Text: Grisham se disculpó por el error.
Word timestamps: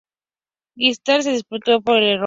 Grisham 0.77 1.21
se 1.21 1.31
disculpó 1.33 1.79
por 1.81 1.97
el 1.97 2.03
error. 2.05 2.19